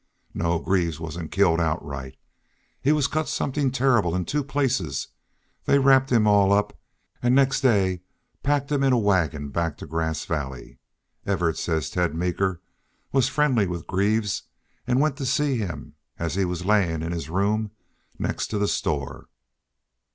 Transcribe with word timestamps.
No, 0.33 0.57
Greaves 0.57 0.99
wasn't 0.99 1.31
killed 1.31 1.61
outright. 1.61 2.17
He 2.81 2.91
was 2.91 3.05
cut 3.05 3.29
somethin' 3.29 3.69
turrible 3.69 4.15
in 4.15 4.25
two 4.25 4.43
places. 4.43 5.09
They 5.65 5.77
wrapped 5.77 6.11
him 6.11 6.25
all 6.25 6.51
up 6.51 6.75
an' 7.21 7.35
next 7.35 7.61
day 7.61 8.01
packed 8.41 8.71
him 8.71 8.81
in 8.83 8.93
a 8.93 8.97
wagon 8.97 9.49
back 9.49 9.77
to 9.77 9.85
Grass 9.85 10.25
Valley. 10.25 10.79
Evarts 11.27 11.59
says 11.61 11.91
Ted 11.91 12.15
Meeker 12.15 12.61
was 13.11 13.29
friendly 13.29 13.67
with 13.67 13.85
Greaves 13.85 14.41
an' 14.87 14.99
went 14.99 15.17
to 15.17 15.25
see 15.27 15.57
him 15.57 15.93
as 16.17 16.33
he 16.33 16.45
was 16.45 16.65
layin' 16.65 17.03
in 17.03 17.11
his 17.11 17.29
room 17.29 17.69
next 18.17 18.47
to 18.47 18.57
the 18.57 18.67
store. 18.67 19.27